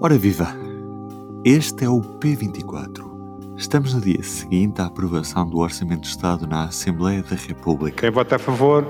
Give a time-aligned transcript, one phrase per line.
[0.00, 0.54] Ora viva!
[1.44, 3.02] Este é o P24.
[3.56, 8.02] Estamos no dia seguinte à aprovação do Orçamento de Estado na Assembleia da República.
[8.02, 8.86] Quem vota a favor,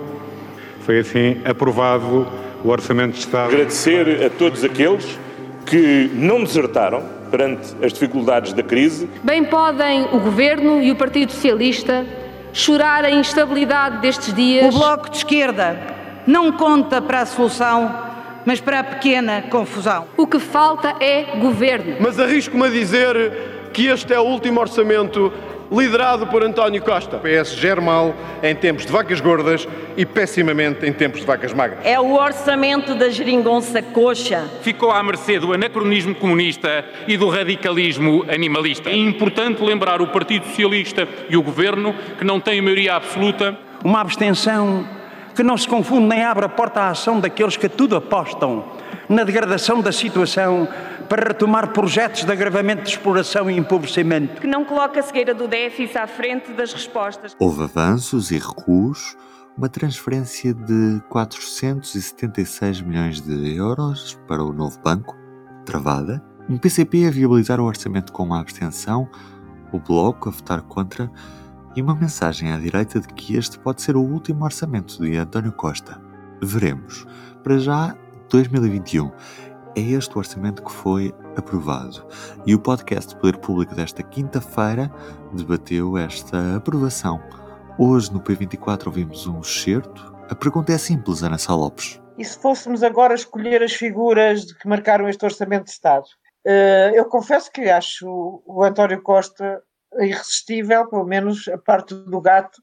[0.81, 2.27] foi assim aprovado
[2.63, 3.55] o Orçamento de Estado.
[3.55, 5.19] Agradecer a todos aqueles
[5.65, 9.09] que não desertaram perante as dificuldades da crise.
[9.25, 12.05] Bem podem o Governo e o Partido Socialista
[12.53, 14.75] chorar a instabilidade destes dias.
[14.75, 15.81] O Bloco de Esquerda
[16.27, 18.08] não conta para a solução
[18.45, 20.07] mas para a pequena confusão.
[20.17, 21.97] O que falta é governo.
[22.01, 25.33] Mas arrisco-me a dizer que este é o último orçamento
[25.71, 27.17] liderado por António Costa.
[27.17, 31.53] O PS gera mal em tempos de vacas gordas e pessimamente em tempos de vacas
[31.53, 31.81] magras.
[31.85, 34.49] É o orçamento da geringonça coxa.
[34.63, 38.91] Ficou à mercê do anacronismo comunista e do radicalismo animalista.
[38.91, 43.57] É importante lembrar o Partido Socialista e o Governo que não têm maioria absoluta.
[43.85, 44.98] Uma abstenção
[45.39, 48.65] que não se confunde nem abre a porta à ação daqueles que tudo apostam
[49.09, 50.67] na degradação da situação
[51.09, 54.41] para retomar projetos de agravamento de exploração e empobrecimento.
[54.41, 57.37] Que não coloca a cegueira do déficit à frente das respostas.
[57.39, 59.17] Houve avanços e recuos,
[59.57, 65.17] uma transferência de 476 milhões de euros para o novo banco,
[65.65, 69.09] travada, um PCP a viabilizar o orçamento com uma abstenção,
[69.71, 71.09] o Bloco a votar contra
[71.79, 75.53] e uma mensagem à direita de que este pode ser o último orçamento de António
[75.53, 76.03] Costa.
[76.43, 77.07] Veremos.
[77.45, 77.97] Para já,
[78.29, 79.13] 2021
[79.77, 82.05] é este o orçamento que foi aprovado.
[82.45, 84.93] E o podcast Poder Público desta quinta-feira
[85.33, 87.23] debateu esta aprovação.
[87.79, 90.13] Hoje, no P24, ouvimos um excerto.
[90.29, 92.03] A pergunta é simples, Ana Salopes.
[92.19, 96.07] E se fôssemos agora escolher as figuras que marcaram este orçamento de Estado?
[96.45, 99.63] Eh, eu confesso que acho o António Costa
[99.99, 102.61] irresistível, pelo menos a parte do gato,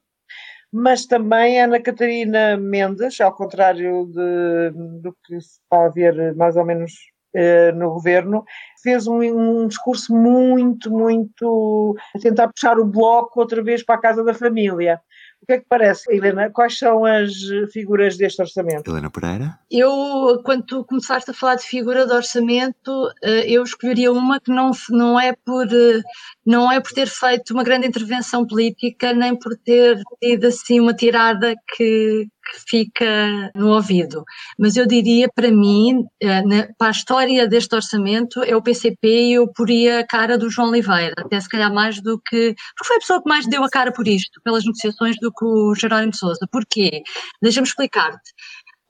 [0.72, 6.56] mas também Ana Catarina Mendes, ao contrário de, do que se está a ver mais
[6.58, 6.92] ou menos
[7.34, 8.46] eh, no governo,
[8.82, 14.02] fez um, um, discurso muito, muito a tentar puxar o bloco outra vez para a
[14.02, 15.02] casa da família.
[15.46, 16.50] O que é que parece, Helena?
[16.50, 17.32] Quais são as
[17.72, 18.90] figuras deste orçamento?
[18.90, 19.60] Helena Pereira?
[19.70, 24.52] Eu, quando tu começaste a falar de figura de orçamento, eh, eu escolheria uma que
[24.52, 26.02] não, não, é por, eh,
[26.44, 30.96] não é por ter feito uma grande intervenção política, nem por ter tido assim uma
[30.96, 34.24] tirada que, que fica no ouvido.
[34.58, 36.42] Mas eu diria, para mim, eh,
[36.78, 40.70] para a história deste orçamento, é o PCP e eu poria a cara do João
[40.70, 42.56] Oliveira, até se calhar mais do que.
[42.76, 45.46] Porque foi a pessoa que mais deu a cara por isto, pelas negociações, do que
[45.46, 46.48] o Jerónimo Souza.
[46.52, 47.02] Porquê?
[47.42, 48.32] Deixa-me explicar-te.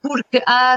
[0.06, 0.76] Porque há,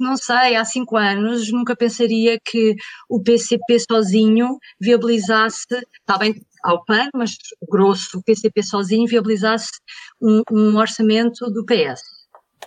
[0.00, 2.74] não sei, há cinco anos nunca pensaria que
[3.10, 5.66] o PCP sozinho viabilizasse,
[6.00, 7.32] está bem, ao PAN, mas
[7.68, 9.70] grosso, o PCP sozinho viabilizasse
[10.20, 12.00] um, um orçamento do PS.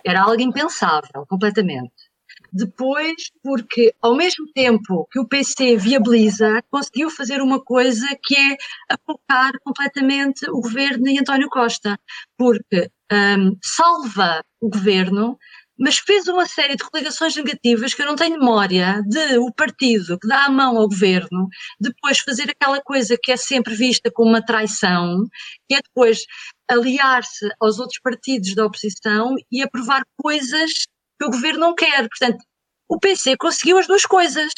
[0.04, 2.08] Era algo impensável, completamente.
[2.52, 8.56] Depois, porque ao mesmo tempo que o PC viabiliza, conseguiu fazer uma coisa que é
[8.88, 11.98] apocar completamente o governo e António Costa,
[12.36, 15.38] porque um, salva o governo
[15.78, 20.18] mas fez uma série de coligações negativas que eu não tenho memória de o partido
[20.18, 21.48] que dá a mão ao governo
[21.80, 25.24] depois fazer aquela coisa que é sempre vista como uma traição,
[25.68, 26.24] que é depois
[26.68, 30.86] aliar-se aos outros partidos da oposição e aprovar coisas
[31.18, 32.08] que o governo não quer.
[32.08, 32.44] Portanto,
[32.88, 34.52] o PC conseguiu as duas coisas.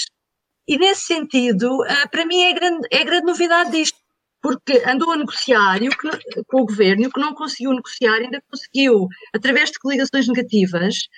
[0.67, 3.99] E nesse sentido, eh, para mim é grande, é grande novidade disto
[4.43, 8.43] porque andou a negociar que, com o governo e o que não conseguiu negociar ainda
[8.51, 11.09] conseguiu, através de coligações negativas,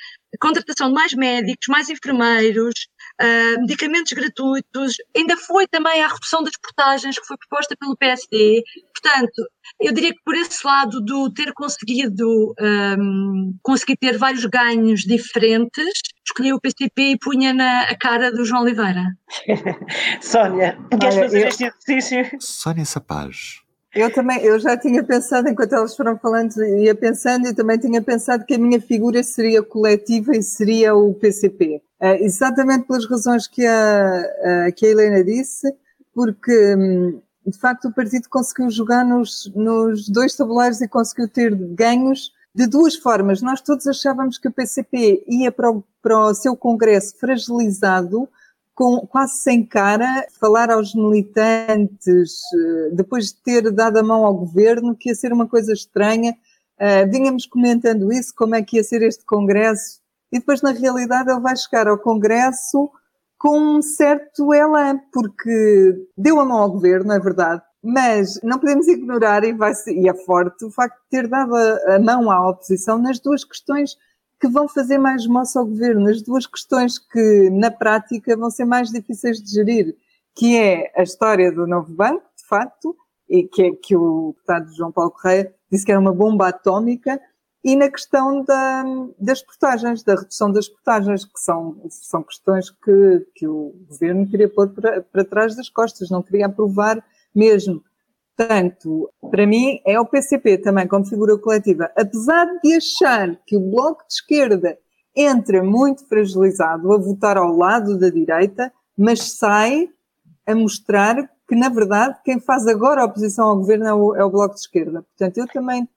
[0.41, 2.89] contratação de mais médicos, mais enfermeiros,
[3.21, 8.63] uh, medicamentos gratuitos, ainda foi também a redução das portagens que foi proposta pelo PSD.
[8.93, 9.43] Portanto,
[9.81, 16.01] eu diria que por esse lado do ter conseguido um, conseguir ter vários ganhos diferentes,
[16.25, 19.05] escolhi o PCP e punha na a cara do João Oliveira.
[20.21, 21.49] Sónia, queres fazer eu...
[21.49, 22.37] este exercício?
[22.41, 23.63] Sónia Sapaz.
[23.95, 28.01] Eu também, eu já tinha pensado, enquanto elas foram falando, ia pensando, e também tinha
[28.01, 31.83] pensado que a minha figura seria coletiva e seria o PCP.
[32.03, 35.73] Eh, exatamente pelas razões que a, uh, que a Helena disse,
[36.13, 41.55] porque hum, de facto o partido conseguiu jogar nos, nos dois tabuleiros e conseguiu ter
[41.55, 43.41] ganhos de duas formas.
[43.41, 48.29] Nós todos achávamos que o PCP ia para o, para o seu congresso fragilizado,
[48.75, 54.35] com, quase sem cara, falar aos militantes, eh, depois de ter dado a mão ao
[54.35, 56.35] governo, que ia ser uma coisa estranha.
[56.81, 60.02] Uh, vínhamos comentando isso, como é que ia ser este congresso,
[60.33, 62.91] e depois, na realidade, ele vai chegar ao congresso
[63.39, 68.87] com um certo elan, porque deu a mão ao governo, é verdade, mas não podemos
[68.89, 72.31] ignorar, e, vai ser, e é forte, o facto de ter dado a, a mão
[72.31, 73.97] à oposição nas duas questões
[74.41, 78.65] que vão fazer mais moça ao governo, as duas questões que na prática vão ser
[78.65, 79.97] mais difíceis de gerir,
[80.35, 82.97] que é a história do novo banco, de facto,
[83.29, 87.21] e que, é, que o deputado João Paulo Correia disse que era uma bomba atómica,
[87.65, 88.85] e na questão da,
[89.19, 94.49] das portagens, da redução das portagens, que são, são questões que, que o governo queria
[94.49, 97.03] pôr para, para trás das costas, não queria aprovar
[97.35, 97.83] mesmo.
[98.37, 103.61] Portanto, para mim é o PCP também como figura coletiva, apesar de achar que o
[103.61, 104.79] Bloco de Esquerda
[105.15, 109.89] entra muito fragilizado a votar ao lado da direita, mas sai
[110.47, 114.25] a mostrar que, na verdade, quem faz agora a oposição ao governo é o, é
[114.25, 115.03] o Bloco de Esquerda.
[115.03, 115.89] Portanto, eu também.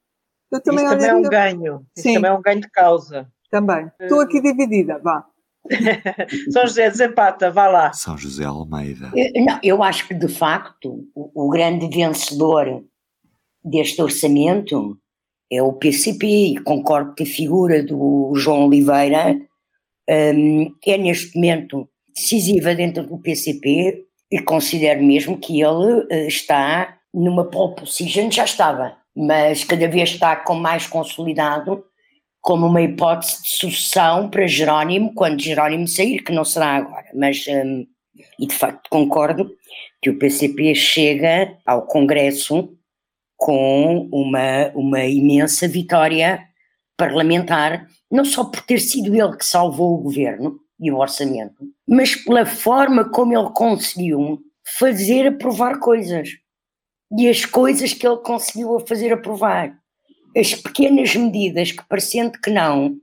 [0.56, 1.86] Eu também Isso também é um ganho.
[1.96, 2.13] Isso Sim.
[2.16, 3.28] também é um ganho de causa.
[3.50, 3.90] Também.
[4.00, 5.25] Estou aqui dividida, vá.
[6.52, 7.94] São José desempata, vá lá.
[7.94, 9.12] São José Almeida.
[9.16, 12.84] Eu, não, eu acho que, de facto, o, o, grande vencedor
[13.63, 14.98] deste orçamento
[15.52, 19.40] é o PCP, e concordo que a figura do João Oliveira
[20.10, 26.98] um, é, neste momento, decisiva dentro do PCP e considero mesmo que ele uh, está
[27.13, 31.84] numa pole position, já estava, mas cada vez está com mais consolidado
[32.42, 37.44] como uma hipótese de sucessão para Jerónimo quando Jerónimo sair, que não será agora, mas
[37.48, 37.86] um,
[38.40, 39.52] e de facto concordo
[40.02, 42.70] que o PCP chega ao Congresso
[43.38, 46.40] com uma, uma imensa vitória
[46.98, 52.16] parlamentar, não só por ter sido ele que salvou o governo e o orçamento, mas
[52.16, 54.40] pela forma como ele conseguiu
[54.78, 56.30] fazer aprovar coisas.
[57.18, 59.78] E as coisas que ele conseguiu fazer aprovar
[60.36, 62.98] as pequenas medidas que, parecendo que não,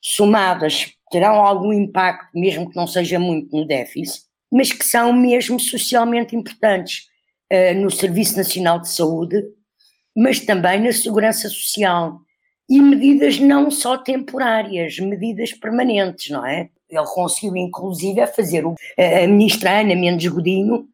[0.00, 5.58] somadas, terão algum impacto, mesmo que não seja muito no déficit, mas que são mesmo
[5.58, 7.06] socialmente importantes
[7.52, 9.42] uh, no Serviço Nacional de Saúde,
[10.16, 12.20] mas também na segurança social.
[12.70, 16.68] E medidas não só temporárias, medidas permanentes, não é?
[16.88, 20.86] Ele conseguiu, inclusive, fazer o, a ministra Ana Mendes Godinho,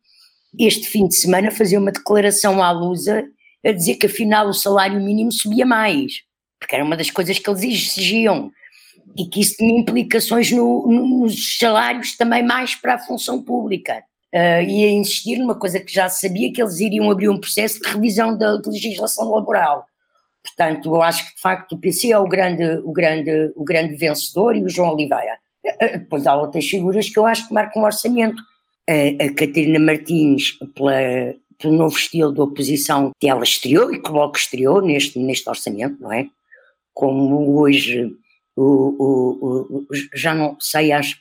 [0.58, 3.24] este fim de semana, fazer uma declaração à Lusa
[3.64, 6.12] a dizer que afinal o salário mínimo subia mais,
[6.58, 8.52] porque era uma das coisas que eles exigiam,
[9.16, 14.02] e que isso tinha implicações no, no, nos salários também mais para a função pública.
[14.34, 17.80] Uh, e a insistir numa coisa que já sabia, que eles iriam abrir um processo
[17.80, 19.86] de revisão da, legislação laboral.
[20.42, 23.94] Portanto, eu acho que de facto o PC é o grande, o grande, o grande
[23.94, 25.38] vencedor e o João Oliveira.
[25.64, 28.42] Uh, depois há outras figuras que eu acho que marcam um orçamento.
[28.88, 34.36] Uh, a Catarina Martins, pela, pelo novo estilo de oposição que ela estreou e logo
[34.36, 36.26] estreou neste, neste orçamento, não é?
[36.92, 38.10] Como hoje,
[38.54, 41.16] o, o, o já não sei, acho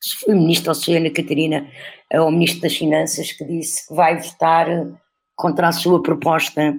[0.00, 1.68] se foi o ministro ou se foi a Ana Catarina,
[2.14, 4.66] ou o ministro das Finanças, que disse que vai votar
[5.36, 6.76] contra a sua proposta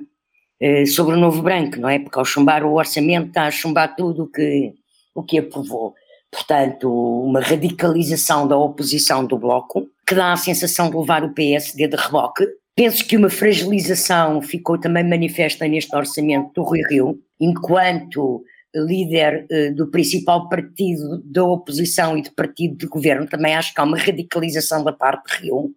[0.59, 1.99] eh, sobre o novo branco, não é?
[1.99, 4.73] Porque ao chumbar o orçamento está a chumbar tudo o que,
[5.15, 5.93] o que aprovou.
[6.31, 6.91] Portanto,
[7.23, 11.95] uma radicalização da oposição do Bloco, que dá a sensação de levar o PSD de
[11.95, 12.45] reboque,
[12.79, 18.41] Penso que uma fragilização ficou também manifesta neste orçamento do Rui Rio, enquanto
[18.73, 23.81] líder uh, do principal partido da oposição e do partido de governo, também acho que
[23.81, 25.71] há uma radicalização da parte de Rio.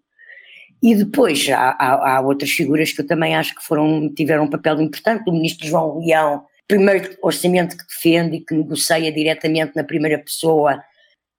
[0.81, 4.51] E depois há, há, há, outras figuras que eu também acho que foram, tiveram um
[4.51, 9.83] papel importante, o ministro João Leão, primeiro orçamento que defende e que negocia diretamente na
[9.83, 10.81] primeira pessoa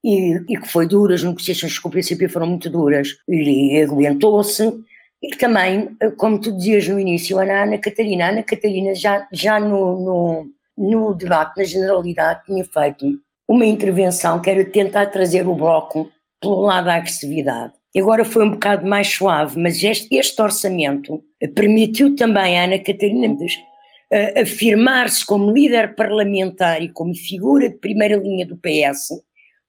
[0.03, 4.83] e, e que foi duro, as negociações com o princípio foram muito duras e aguentou-se
[5.23, 9.57] e também, eh, como tu dizias no início, Ana, Ana Catarina, Ana Catarina já, já
[9.57, 10.45] no, no,
[10.77, 13.05] no debate, na generalidade, tinha feito
[13.47, 16.11] uma intervenção que era tentar trazer o bloco
[16.41, 17.71] pelo lado da agressividade.
[17.95, 21.23] Agora foi um bocado mais suave, mas este, este orçamento
[21.55, 28.17] permitiu também à Ana Catarina uh, afirmar-se como líder parlamentar e como figura de primeira
[28.17, 29.09] linha do PS,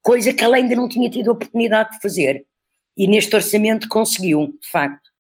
[0.05, 2.45] coisa que ela ainda não tinha tido a oportunidade de fazer.
[2.97, 5.11] E neste orçamento conseguiu, de facto.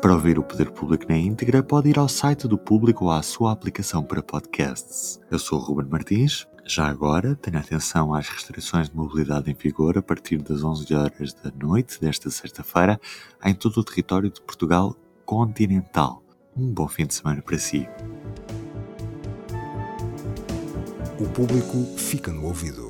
[0.00, 3.22] Para ouvir o Poder Público na íntegra, pode ir ao site do Público ou à
[3.22, 5.18] sua aplicação para podcasts.
[5.30, 6.46] Eu sou o Ruben Martins.
[6.66, 11.32] Já agora, tenha atenção às restrições de mobilidade em vigor a partir das 11 horas
[11.32, 13.00] da noite desta sexta-feira
[13.44, 16.22] em todo o território de Portugal continental.
[16.56, 17.88] Um bom fim de semana para si.
[21.18, 22.89] O público fica no ouvido.